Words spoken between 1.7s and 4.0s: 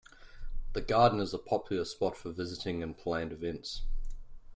spot for visiting and planned events.